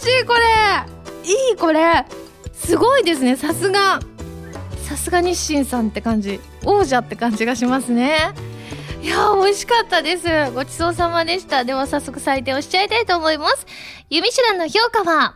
[0.00, 0.40] しいこれ。
[1.24, 2.04] いいこれ。
[2.54, 3.36] すごいですね。
[3.36, 4.00] さすが。
[4.88, 6.40] さすが日清さんって感じ。
[6.64, 8.32] 王者って感じがしますね。
[9.02, 10.28] いや美味しかったです。
[10.54, 11.64] ごちそうさまでした。
[11.64, 13.66] では早速採点をしちゃいたいと思います。
[14.10, 15.34] ユミシュランの評価は、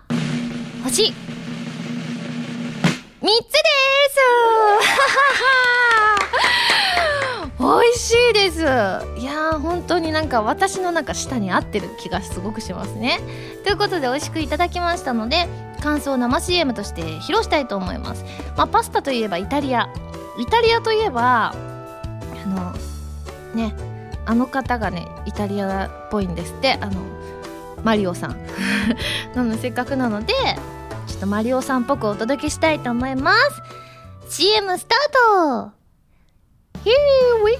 [0.86, 1.18] 星、3つで
[3.18, 4.20] す。
[7.58, 8.60] 美味しいです。
[8.60, 13.18] いやー本当になんか私のなんか舌に合ってる気がすごくしますね。
[13.64, 15.48] ということで美味しくいただきましたので
[15.82, 18.24] 感想生 CM として披露したいと思います。
[18.56, 19.88] まあパスタといえばイタリア。
[20.38, 22.72] イタリアといえばあの
[23.56, 23.74] ね
[24.24, 26.78] あの方がねイタリアっぽいんですって。
[26.80, 27.15] あの
[27.86, 28.36] マリオさん。
[29.36, 30.34] なのせっかくなので
[31.06, 33.32] ちょっとマリオさんっぽくお届けしたいと思いま
[34.28, 34.40] す。
[34.42, 34.98] CM スター
[35.62, 35.70] ト。
[36.84, 36.92] Here
[37.44, 37.52] we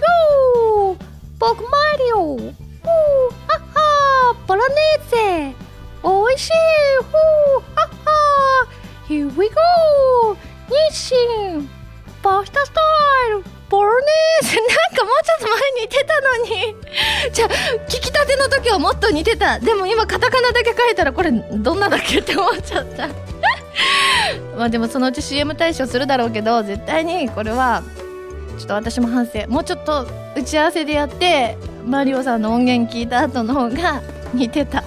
[0.88, 0.96] go!
[1.38, 2.18] 僕マリオ。
[2.22, 4.46] おーはっはー。
[4.48, 5.54] ボロネーゼ。
[6.02, 6.52] おいしい。
[7.04, 9.30] ほーはっはー。
[9.30, 10.36] Here we go!
[10.90, 11.68] 日清。
[12.20, 12.80] パスタスタ
[13.28, 13.44] イル。
[13.68, 14.56] ボロネーゼ。
[14.58, 16.76] なんかもうちょっと前に似てたのに。
[17.32, 17.48] じゃあ
[17.88, 18.10] 聞き
[18.48, 19.58] の時はもっと似てた。
[19.58, 23.08] でも今カタカナだけ書いたらこれどんなだっけって思っちゃった。
[24.56, 27.82] まあでもそのうち CM 対象するだろうけど絶対にこれは
[28.58, 29.46] ちょっと私も反省。
[29.48, 31.56] もうちょっと打ち合わせでやって
[31.86, 34.82] マリオさんの音源聞いた後の方が似てた。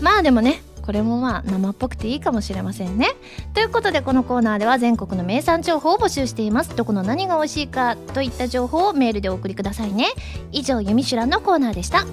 [0.00, 3.08] まあでもねこれもまあ生っぽくていいかもしれませんね。
[3.52, 6.74] ということでこのコーナーでは全国の名産情報を募集しています。
[6.74, 10.06] どこの何が美味しいかといった情報をメールでお送りくださいね。
[10.50, 12.06] 以上、ユミシュランのコーナーでした。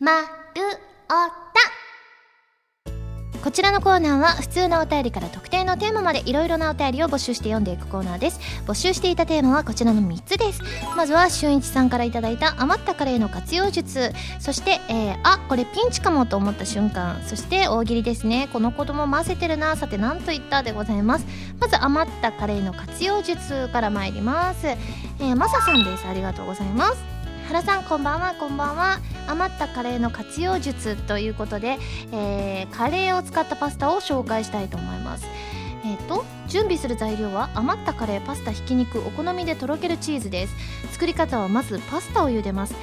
[0.00, 0.26] まる
[1.10, 1.73] お
[3.44, 8.40] こちらのコーナーは普通のお便りから特定のテーマまでいろいろなお便りを募集して読んでいくコーナーです。
[8.66, 10.62] 募集していたテーマはこちらの3つです。
[10.96, 14.14] まずは俊一さんから頂いた余ったカレーの活用術。
[14.40, 17.20] そして、えー、あこれピンチかもと思った瞬間。
[17.26, 18.48] そして大喜利ですね。
[18.50, 21.26] この子供混ぜてるなさて何と言ったでございます。
[21.60, 26.06] まず余ったカレーの活用術から参ります、えー、マサさんです。
[26.08, 27.13] ありがとうございます。
[27.48, 28.34] 原さんこんばんは。
[28.34, 29.00] こんばんは。
[29.28, 31.78] 余ったカレーの活用術ということで、
[32.10, 35.26] えー、カレーを使ったパスタを紹介したいと思います。
[35.84, 40.54] えっ、ー、と準備する材料は余ったカレーパスタひき肉お好みでとろけるチーズです。
[40.92, 42.74] 作り方はまずパスタを茹でます。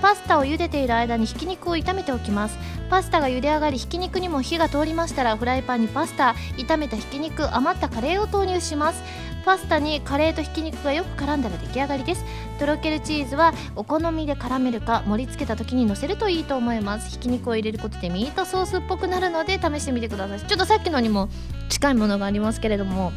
[0.00, 2.58] パスタを茹でている間にひき肉を炒めておきます。
[2.88, 9.02] パスタが茹で上がりひき肉にも火が通りましたらフライパンにパスタ炒めたひき肉余ったカレーを投入します。
[9.44, 12.24] パスタにカレーとひき肉がよく絡んだら出来上がりです。
[12.58, 17.10] とろけるチーズはお好みで絡めるか盛り付けた時にのせるといいと思います。
[17.10, 20.40] ひき肉を入れることでミートソースっぽくなるので試してみてください。
[20.40, 21.28] ちょっとさっきのにも
[21.68, 23.12] 近いものがありますけれども。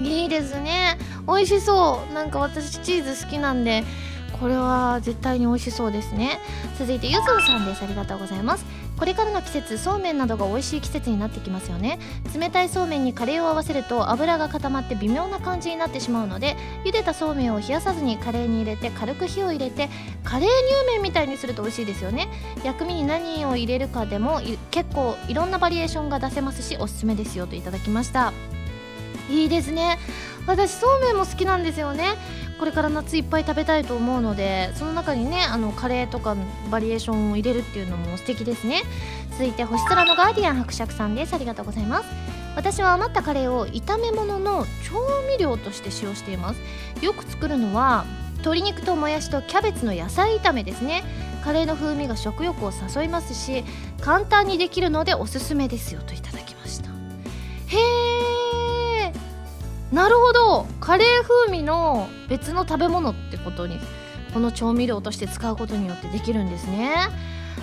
[0.00, 0.98] いいですね。
[1.28, 2.12] 美味しそう。
[2.12, 3.84] なんか私チーズ好きなんで
[4.42, 6.40] これは絶対に美味しそうですね。
[6.76, 7.84] 続いてゆずうさんです。
[7.84, 8.64] ありがとうございます。
[8.98, 12.00] これからの季節そうめんなどが美味しい季節になってきますよね。
[12.36, 19.88] 冷たいそうめんにカレーを合わせると油が固まって微妙な感じになってしまうので茹でたそうめんを冷やさずにカレーに入れて軽く火を入れて
[20.24, 22.28] カレー乳麺みたいにすると美味しいですよね。
[22.64, 24.40] 薬味に何を入れるかでも
[24.72, 28.32] 結構いろんなバリエーションが出せますしおすすめですよといただきました。
[29.30, 29.98] いいですね。
[30.46, 32.16] 私そうめんも好きなんですよね。
[32.58, 36.36] これから夏いっぱい食べたいと思うのでその中にねあのカレーとか
[36.70, 38.82] バリエーションを入れるっていうのも素敵ですね。
[39.32, 41.34] 続いて星空のガーディアン伯爵さんです。
[41.34, 42.08] ありがとうございます。
[42.54, 46.60] 私は余ったカレーを炒め物の調味料として使用しています。
[47.04, 48.04] よく作るのは
[48.38, 51.02] 鶏肉ともやしとキャベツの野菜炒めですね。
[51.42, 53.64] カレーの風味が食欲を誘いますし
[54.00, 56.61] 簡単にできるのでおすすめですよといただきまし
[59.92, 60.66] なるほど。
[60.80, 63.78] カレー風味の別の食べ物ってことに
[64.32, 66.94] この調味料として使うことによってできるんですね。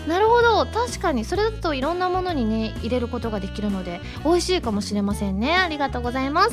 [0.07, 0.65] なるほど。
[0.65, 5.55] 確かにそれだといろんなものにね入れることができるので美味しいかもしれませんね。
[5.55, 6.51] ありがとうございます。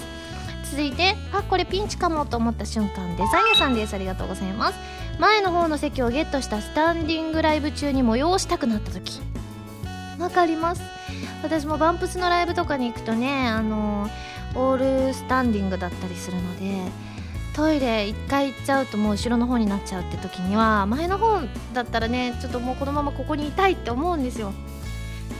[0.70, 3.94] 続いてあこれピンチかもと思った瞬間デザイン屋さんです。
[3.94, 4.78] ありがとうございます。
[5.20, 9.20] 前の方の席をゲットしたスタンディングライブ中に催したくなった時。
[10.18, 10.82] わかります。
[11.42, 16.90] 私もバンプスのライブとかに行くとねあのーオールスタンディングだったりするので
[17.54, 21.40] トイレ1回行っちゃうともう後ろの方になっちゃうって時には前の方
[21.72, 24.52] だったらねちょっともうこのままここにいたいって思うんですよ。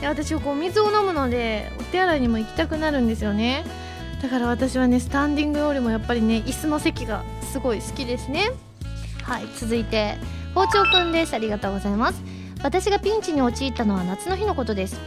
[0.01, 3.65] で私こう水を飲むのでお手洗いにも行きたくなるんですよね。
[4.21, 8.51] だから私はねスタンディングよりもやっぱりね椅子の席がすごい好きですね。
[9.23, 10.17] はい続いて
[10.55, 11.35] 包丁くんです。
[11.35, 12.23] ありがとうございます。
[12.63, 14.99] 私がピンチに陥ったのは夏の日のことです。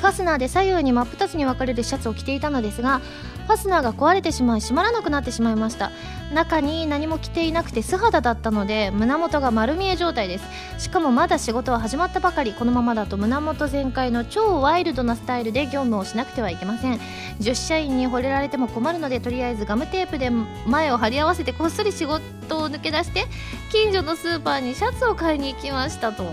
[0.00, 3.00] ファスナーで左右に真っ二つに分かれるシャツを着ていたのですが
[3.46, 5.90] ファスナーが壊れてしまい閉まらなくなってしまいました。
[6.32, 10.44] 中に何も着ていなくて素肌だったので胸元が丸見え状態です。
[10.78, 12.54] しかもまだ仕事は始まったばかり。
[12.54, 17.00] このままだと胸元全開の超ワイルドなスタイルで業務をしなくてはいけません。
[17.40, 22.20] 女子社員に惚れられても困るのでとりあえずガムテープで前を貼り合わせてこっそり仕事
[22.58, 23.24] を抜け出して
[23.72, 26.30] 近所のスーパーにシャツを買いに行きましたと。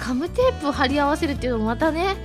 [0.00, 2.16] ガムテープを貼り合わせるっていうのもまたね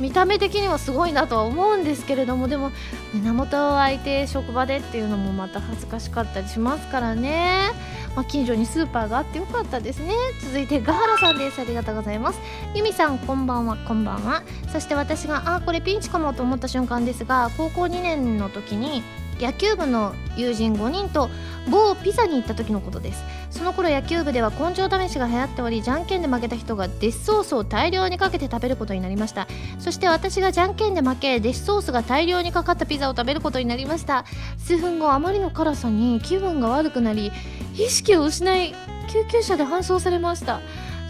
[0.00, 2.72] 見た目的にはすごいなとは思うんですけれどもでも
[3.14, 7.70] 胸元を開いて職場でっていうのもまた恥ずかしかったりしますからね、
[8.16, 10.14] まあ、近所にスーパーがあってよかったですね。
[10.40, 11.60] 続いてガハラさんです。
[11.60, 12.40] ありがとうございます。
[12.74, 13.76] ユミさんこんばんは。
[13.76, 14.42] こんばんは。
[14.72, 19.02] そして私があこれピンチかもと思った瞬間ですが高校2年の時に
[19.40, 21.28] 野球部の友人5人と
[21.68, 23.22] 某ピザに行った時のことです。
[23.50, 29.46] その頃野球部では根性試しが流行っておりじゃんけんで負けた人がデスソースを大量にかけて食べることになりました。
[29.78, 34.24] そして私がじゃんけんで負けデスソースが大量にかかったピザを食べることになりました。
[34.58, 37.30] 数分後あまりの辛さに気分が悪くなり
[37.74, 38.74] 意識を失い
[39.08, 40.60] 救急車で搬送されました。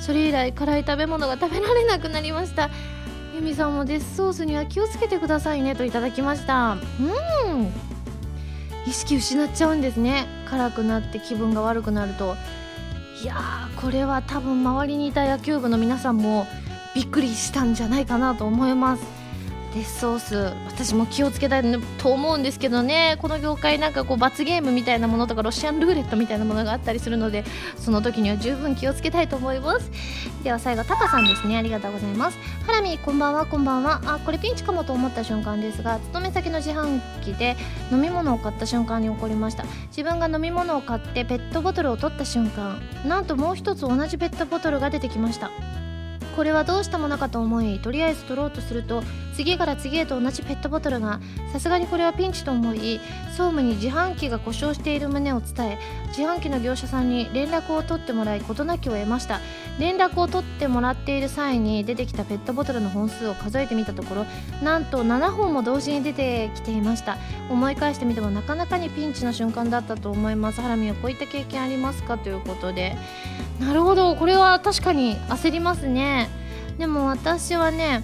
[0.01, 2.71] それ以来辛い食べ物が食べられなくなりました。
[3.35, 6.73] ユミさんもデスソースには気をつけてくださいねといただきました。
[6.73, 7.91] うん。
[8.87, 10.27] 意識失っちゃうんですね。
[10.47, 12.37] 辛くなって気分が悪くなると。
[13.23, 16.47] いやーこれは多分周りにいた野球部の皆さんも
[16.95, 19.22] びっくりしたんじゃないかなと思います。
[19.75, 20.35] デスソース
[20.67, 21.63] 私も気をつけたい
[21.97, 23.17] と思うんですけどね。
[23.21, 27.45] この業界なんかこう罰ゲームみたいなものとかロシアンルーレットみたいなものがあったりするので
[27.77, 29.91] その時には十分気をつけたいと思います。
[30.45, 31.57] では最後タカさんですね。
[31.57, 32.39] ありがとうございます。
[32.67, 33.47] ハラミこんばんは。
[33.47, 34.03] こんばんは。
[34.05, 37.57] あこれピンチかもと思った瞬間ですが勤め先の自販機で
[37.91, 39.65] 飲み物を買った瞬間に起こりました。
[39.89, 45.51] 自分が飲み物を買ってペットボトルを取った瞬間なんともう一つ同じペットボトルが出てきました。
[46.37, 49.03] これはどうしたものかと思いとりあえず取ろうとすると
[49.35, 51.21] 次から次へと同じペットボトルが
[51.53, 59.40] さすがにこれはピンチと思い総務に自販機が故障している旨を伝え自販機の業者さんに連絡を取ってもらい事なきを得ました
[59.79, 64.27] 連絡を取ってもらっている際に出てきたペットボトルの本数を数えてみたところ
[64.62, 67.16] なんと7本も同時に出てきていました。
[67.51, 70.61] 思い返してみてもなかなかにピンチの瞬間だったと思います。
[70.61, 72.16] ハラミはこういった経験ありますか？
[72.18, 72.97] ということで。
[73.66, 74.14] なるほど。
[74.16, 76.29] これは確かに焦りますね。
[76.79, 78.03] でも私はね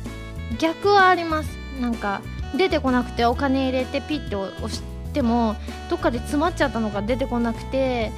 [0.58, 1.48] 逆はあります。
[1.80, 2.22] なんか
[2.56, 5.56] 出てこなくてお金入れてピッて押しても
[5.90, 8.10] どっかで詰まっちゃったのが出てこなくて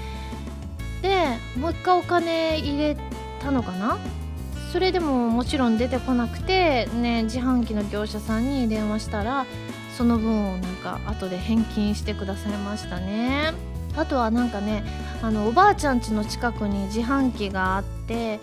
[1.02, 2.96] でもう一回お金入れ
[3.40, 3.98] たのかな？
[4.72, 9.46] それでももちろん出てこなくてね自販機の業者さんに電話したら
[9.96, 13.52] その分をなんか後で返金してくださいましたね。
[13.96, 14.84] あとはなんかね
[15.22, 18.40] あのおばあちゃん家の近くに自販機があって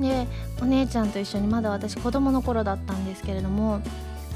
[0.00, 0.26] で
[0.60, 3.80] お姉ちゃんと一緒にまだ私子供の頃だったんですけれども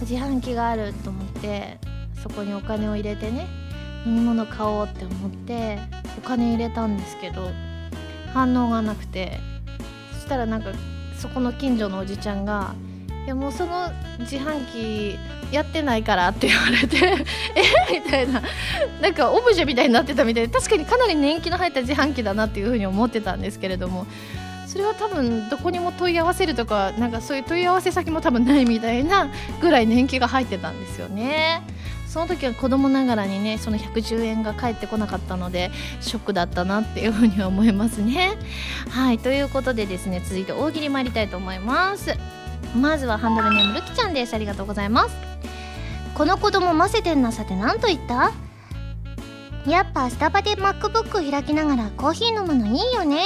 [0.01, 1.79] 自販機があると思って
[2.23, 3.47] そこにお金を入れてね
[4.07, 5.79] 飲み物買おうって思って
[6.17, 7.49] お金入れたんですけど
[8.33, 9.41] 反応がなくて
[10.15, 10.71] そしたらなんか
[11.19, 12.75] そこの近所のおじちゃんが
[13.29, 15.19] 「いやもうその自販機
[15.53, 16.97] やってないから」って言われて
[17.55, 18.01] 「え？
[18.01, 18.43] みたいな
[19.03, 24.07] なんかオブジェみたいになってたみたいで確かにかなり年季の入った自販機だなっていうふうに思ってたんですけれども
[24.67, 29.29] それは多分どこにも問い合わせるとかなんかそういう問い合わせ先も多分ないみたいな
[29.61, 31.61] ぐらい年季が入ってたんですよね。
[32.07, 38.39] その時は子供ながらにねその110円が返ってこなかったのでショックだったなっていうふうには思いますね。
[38.89, 42.17] はいということでですね続いて大喜利参りたいと思います。
[42.77, 44.35] まずはハンドルネームるきちゃんです。
[44.35, 45.17] ありがとうございます。
[46.15, 48.33] この子供ませてんなさて何と言った？
[49.71, 53.23] やっぱスタバで MacBook 開きながらコーヒー飲むのいいよね。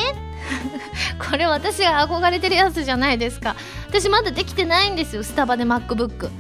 [1.31, 3.55] これ私が憧れてるやつじゃないですか。
[3.89, 6.31] 私まだできてないんですよスタバで MacBook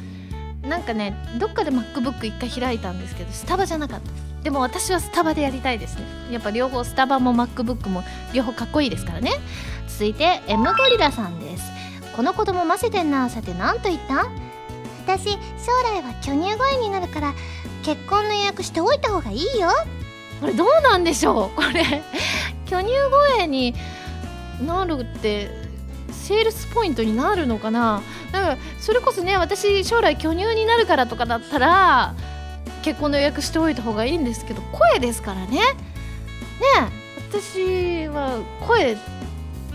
[0.66, 4.10] なんかねどっかで MacBook 一回開いたんですけどスタバじゃなかった。
[4.42, 6.02] でも私はスタバでやりたいですね。
[6.30, 9.32] やっぱ両方スタバも MacBook も両方かっこいいですからね。
[9.88, 11.64] 続いて M ゴリラさんです。
[12.16, 14.28] この子供ませてんなさて何と言った？
[15.04, 15.36] 私将
[15.84, 17.34] 来は巨乳声になるから
[17.82, 19.68] 結婚の予約しておいた方がいいよ。
[20.40, 21.56] これどうなんでしょう？
[21.56, 22.02] これ
[22.66, 22.92] 巨乳
[23.36, 23.74] 声に
[24.64, 25.50] なるって
[26.10, 28.02] セールスポイントになるのかな？
[28.32, 32.14] なんかそれこそね私将来巨乳になるからとかだったら
[32.82, 35.60] 結婚の予約しておいた方がいいんですけど声ですからね
[37.30, 38.96] 私は声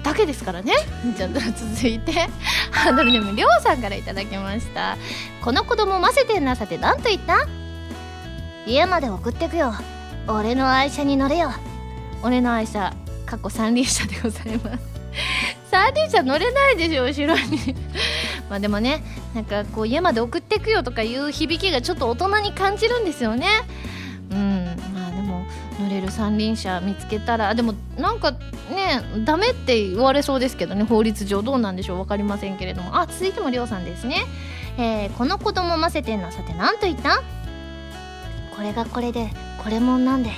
[0.08, 0.74] だけですからね。
[1.16, 2.12] じゃあ続いて
[2.72, 4.98] ハードルネームりょうさんからいただきました。
[5.42, 7.48] この子供ませてんなさて何と言った？
[8.66, 9.74] 家まで送ってくよ。
[10.28, 11.52] 俺の愛車に乗れよ。
[12.24, 12.94] 俺の愛車
[13.26, 14.80] 過去三輪車でございます。
[15.72, 17.76] 三輪車乗れないでしょ後ろに。
[18.50, 19.04] まあでもね
[19.36, 23.48] なんかこう家まで送ってくよとかいう響きがちょっと大人に感じるんですよね。
[24.32, 25.07] うんまあ
[26.00, 33.00] れる三輪車見つけたらでもなんかねダメって言われそうですけどね法律上どうなんでしょう分かりませんけれども。
[33.00, 34.26] あ続いてもりょうさんですね、
[34.78, 37.22] えー、この子供ませてんのさて何と言った？
[38.56, 39.30] これがこれで
[39.64, 40.30] これもんなんで。
[40.30, 40.34] っ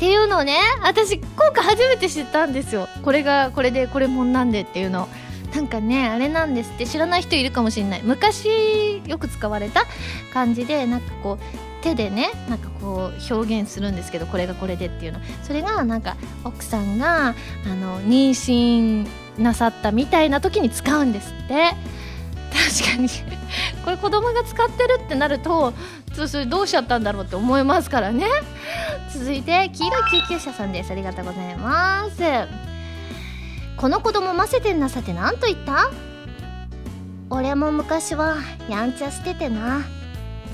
[0.00, 2.88] ていうのをね私今回初めて知ったんですよ。
[3.02, 5.08] これがこれでこれもんなんでっていうの。
[5.54, 6.86] なんかねあれなんですって。
[6.86, 8.02] 知らない人いるかもしれない。
[8.02, 9.84] 昔よく使われた
[10.32, 15.20] 感じでなんかこう手でねなんかこう表現するんですけどこれがこれでっていうの。
[15.42, 17.34] それがなんか奥さんがあ
[17.74, 19.06] の妊娠
[19.38, 21.74] なさったみたいな時に使うんですって。
[22.52, 23.08] 確かに。
[23.84, 25.72] これ子供が使ってるってなると
[26.26, 28.26] それどうしちゃったんだろうって思いますからね。
[29.12, 30.90] 続いて黄色い救急車さんです。
[30.90, 32.22] ありがとうございます。
[33.76, 35.90] この子供ませてんなさて何と言った？
[37.30, 38.36] 俺も昔は
[38.68, 39.82] やんちゃしててな。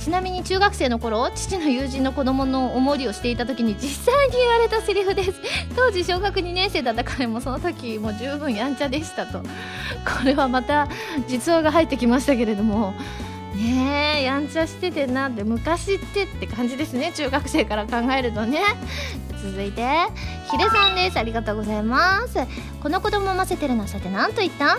[0.00, 5.32] ちなみに中学生の頃父の友人の子供のおもりをしていた時に実際に言われたセリフです。
[5.74, 9.40] 当時小学2年生だった彼もその時もう十分やんちゃでしたと。
[10.04, 10.88] これはまた
[11.26, 12.94] 実話が入ってきましたけれども。
[13.54, 17.12] ねえやんちゃしててなって昔ってって感じですね。
[17.14, 18.60] 中学生から考えるとね。
[19.42, 19.82] 続いて
[20.50, 21.18] ヒデさんです。
[21.18, 22.38] ありがとうございます。
[22.82, 24.78] この子供ませてるのさて何と言った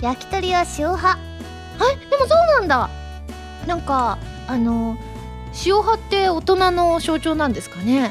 [0.00, 1.08] 焼き鳥は塩派。
[1.08, 1.16] は
[1.92, 2.99] いでもそうなんだ。
[3.70, 4.18] なんか
[4.48, 4.96] あの
[5.64, 8.10] 塩派って大人の象徴なんですかね。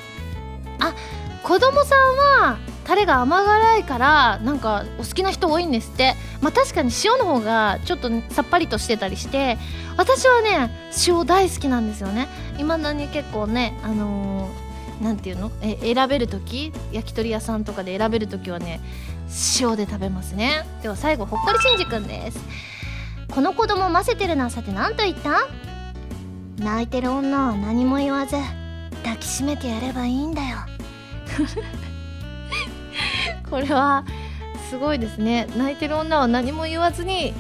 [0.80, 0.95] あ
[1.43, 6.16] 子供さんはタレが甘辛いからなんかお好きな人多いんですって。
[6.41, 9.57] まあ確かに塩の方がちょっとさっぱりとしてたりして
[9.97, 10.72] 私はね
[11.05, 12.30] 塩大好きなんですよね。
[12.55, 15.51] 未だに結構ねあのー、なんていうの？
[15.62, 16.72] え選べる時？
[16.93, 18.80] 焼き鳥屋さんとかで選べる時はね
[19.60, 20.64] 塩で食べますね。
[20.82, 22.39] では最後ほっこりしんじくんです。
[23.34, 25.48] この子供ませてるなさて何と言った？
[26.58, 28.36] 泣いてる女は何も言わず
[29.04, 30.58] 抱きしめてやればいいんだよ。
[33.50, 34.04] これは
[34.70, 35.48] すごいですね。
[35.58, 37.34] 泣いてる女は何も言わずに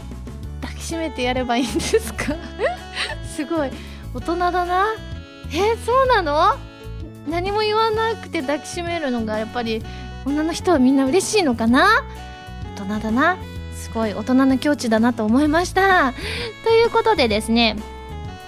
[0.61, 2.35] 抱きしめてやればいいんですか？
[3.35, 3.69] すごい。
[4.13, 4.85] 大人だな。
[5.53, 6.55] えそうなの？
[7.27, 9.83] 何も言わなくて抱きしめるのがやっぱり
[10.25, 12.03] 女の人はみんな嬉しいのかな？
[12.77, 13.37] 大人だな。
[13.91, 16.13] すごい大人の境地だなと思いました。
[16.63, 17.75] ということでですね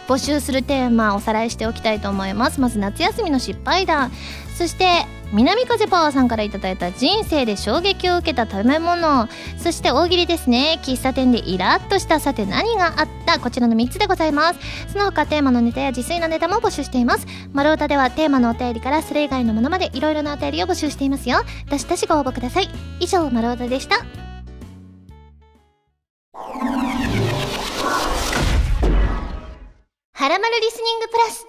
[0.08, 2.60] 募集するテーマおさらいしておきたいと思います。
[2.60, 4.12] まず夏休みの失敗談。
[4.58, 9.30] そして南風パワーさんから頂いた人生で衝撃を受けた食べ物。
[9.58, 10.80] そして大喜利ですね。
[10.84, 13.40] 喫茶店でイラッとしたさて何があった。
[13.40, 14.60] こちらの3つでございます。
[14.92, 17.26] その他テーマのネタや自炊のネタも募集しています。
[17.54, 21.38] 丸太ではテーマのお便りからそれ以外のものまでいろいろなお便りを募集していますよ。
[21.70, 22.70] どしどしご応募ください。
[23.00, 24.31] 以上丸太でした。
[30.22, 31.48] はらまるリスニングプラス。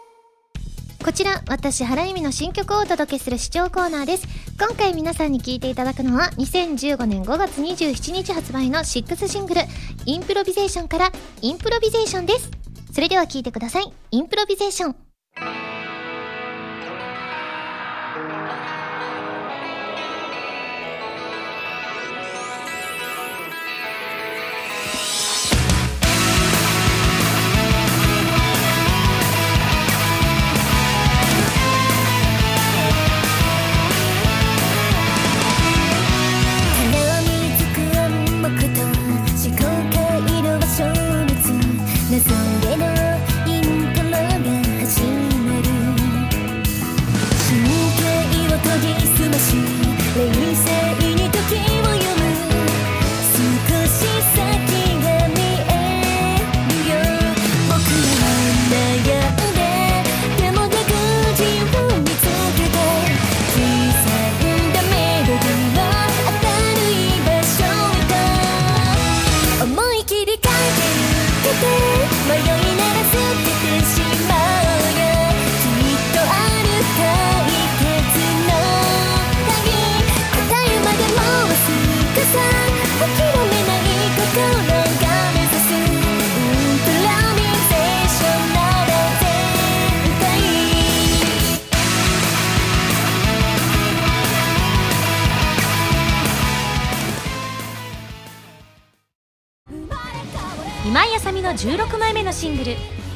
[1.05, 4.27] こちら私原由美の新曲をお届けする視聴コーナーです。
[4.59, 9.61] 今回皆さんに聴いていただくのは2015年5月27日発売の6シングル
[10.07, 11.13] 「インプロビゼーション」から
[11.43, 12.51] 「インプロビゼーション」です。
[12.95, 13.93] それでは聴いてください。
[14.11, 15.12] インプロビゼーション。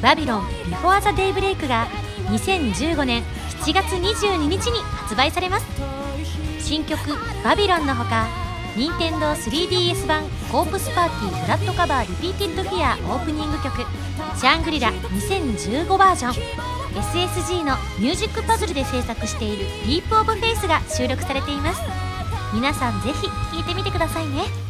[0.07, 0.41] バビロン
[0.71, 1.85] Before the Daybreak」が
[2.29, 3.23] 2015年
[3.59, 5.65] 7月22日に発売されます。
[6.61, 6.97] 新曲
[7.43, 8.25] 「バビロン」のほか
[8.77, 13.85] 任天堂 3DS 版「コープスパーティーブラッドカバーリピーティッドフィア」オープニング曲
[14.39, 16.33] 「シャングリラ2015バージョン」
[16.95, 21.81] SSG のミュージックパズルで制作している「ディープオブフェイスが収録されています。
[22.53, 24.66] 皆さんぜひ聴いてみてくださいね。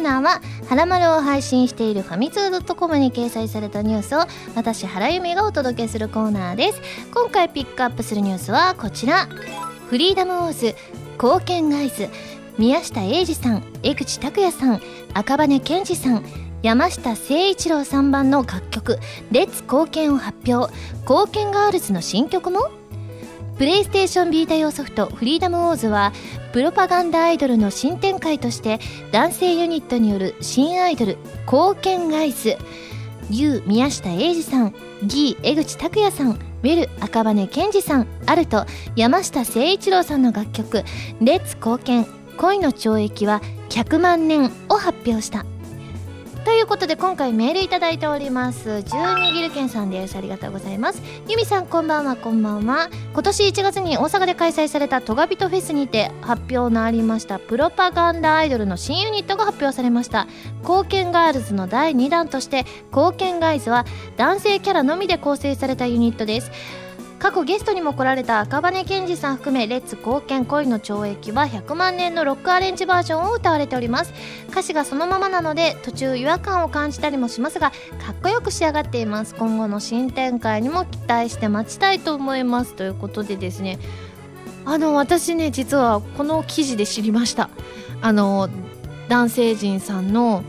[0.00, 4.20] ナーは「はらまる」を配信しているファミツー .com に掲載されたニュースを
[4.54, 6.80] 私原由美がお届けするコーナーです。
[7.12, 9.28] 今回ピックアップするニュースはこちら。
[9.88, 10.76] フリーダムウォーズ
[11.14, 12.08] 貢献ガイズ
[12.58, 14.80] 宮下英二さん江口拓也さん
[15.14, 16.24] 赤羽健二さん
[16.62, 18.98] 山下誠一郎さん版の楽曲
[19.32, 20.72] 「レッツ貢献」を発表。
[21.00, 22.70] 貢献ガールズの新曲も
[23.60, 26.14] プレイステーションビータ用ソフト「フリーダムウォーズ」は
[26.54, 28.80] プロパガンダアイドルの新展開として
[29.12, 32.56] 男性ユニットによる新アイドル「貢献ガイズ」
[33.28, 38.64] ユウ宮下英二さんギー江口拓也さんウェル赤羽健二さんアルト
[38.96, 40.82] 山下誠一郎さんの楽曲
[41.20, 42.06] 「レッツ貢献。
[42.38, 45.44] 恋の懲役は100万年」を発表した。
[46.44, 48.82] ということで今回メールいただいております。
[48.82, 50.16] 十二ギルケンさんです。
[50.16, 51.02] ありがとうございます。
[51.28, 52.88] ユミさんこんばんはこんばんは。
[53.12, 57.38] 今年1月に大阪で開催されたトガビトフェスにて発表のありました。
[57.38, 60.26] プロパガンダアイドルの新ユニットが発表されました。
[60.62, 63.84] 貢献ガールズの第2弾として貢献ガイズは
[64.16, 66.50] 男性キャラのみで構成されたユニットです。
[67.20, 74.14] 過去ゲストにも来られた赤羽健二さん含め「レッツ貢献恋の懲役」は100万年のロックアレンジバージョンを歌われております。
[74.48, 77.72] 歌詞がそのままなので途中違和感を感じたりもしますが
[78.04, 79.34] かっこよく仕上がっています。
[79.34, 82.74] 今後の新展開にも期待して待ちたいと思います。
[82.74, 83.78] ということでですね
[84.64, 87.50] あの私ね実はこの記事で知りました。
[88.00, 88.48] あの
[89.08, 90.42] 男性陣さんの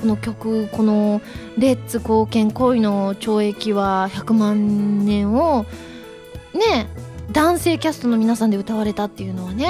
[0.00, 1.20] この曲この
[1.58, 5.64] 「レッツ貢献恋の懲役は100万年」を
[6.54, 6.88] ね
[7.32, 9.68] 男性キャストの皆さんで歌われたっていうのはね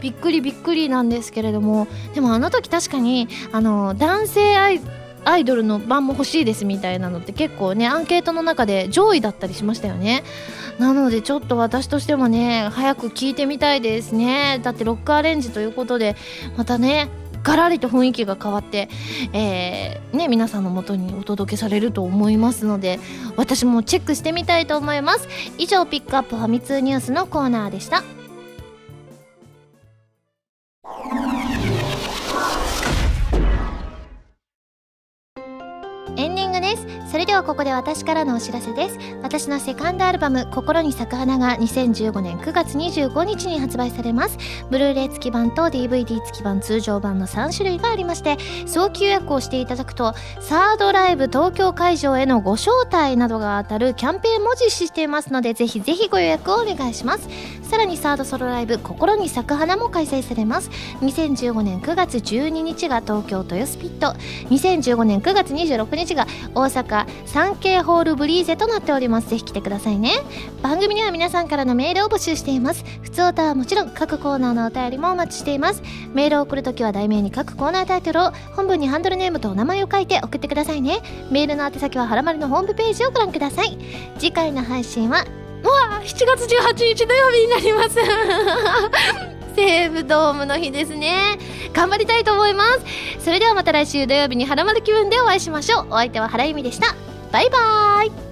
[0.00, 4.80] びっくりびっくりなんですけれどもでもあの時確かにあの男性アイ
[5.24, 10.24] アイドルの版も欲しいですみたいなのって結構ねアンケートの中で上位だったりしましたよね。
[10.78, 14.60] なのでちょっと私としてもね早く聴いてみたいですね。
[14.62, 16.16] だってロックアレンジということで
[16.56, 17.08] またね
[17.42, 18.88] ガラリと雰囲気が変わって、
[19.32, 23.00] えーね、皆さんのもとにお届けされると思いますので
[23.36, 25.28] 私もチェックしてみたいと思います。
[25.58, 28.21] 以上ピックアップファミ通ニュースのコーナーでした。
[37.42, 38.98] ここで私からのお知らせです。
[39.22, 44.38] 私のセカンドアルバム「心に咲く花」が2015年9月25日に発売されます。
[44.70, 57.28] ブルーレイ付き版と DVD 付き版通常版の3種類がありまして早期予約をしていただくとサードライブ東京会場へのご招待などが当たるキャンペーンも実施していますのでぜひぜひご予約をお願いします。
[57.62, 60.70] さらにサードソロライブ「心に咲く花」も開催されます。
[61.00, 64.14] 2015年9月12日が東京豊洲ピット。
[64.50, 69.30] 2015年9月26日が大阪 3K ホールブリーゼとなっております。
[69.30, 70.16] ぜひ来てくださいね。
[70.60, 72.84] 番組には皆さんからのメールを募集しています。
[73.00, 75.82] 普通歌はもちろん各コーナーのお便りもお待ちしています。
[76.12, 81.00] メールを送るときは題名に各コーナータイトルを本文にハンドルネームとお名前を書いて送ってくださいね。
[81.30, 83.78] メールの宛先ははらまるのホームページをご覧ください。
[84.18, 85.24] 次回の配信は
[85.62, 87.98] うわ7月18日土曜日になります。
[89.56, 91.38] 西武ドームの日ですね。
[91.72, 93.24] 頑張りたいと思います。
[93.24, 95.86] それではまた来週土曜日にはらまる気分でお会いしましょう。
[95.88, 96.94] お相手は原由美でした。
[97.32, 98.31] バイバイ。